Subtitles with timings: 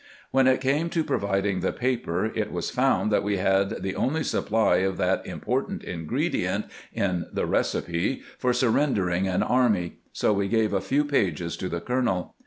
[0.31, 4.23] When it came to providing the paper, it was found that we had the only
[4.23, 10.73] supply of that important ingredient in the recipe for surrendering an army, so we gave
[10.73, 12.33] a few pages to the colonel.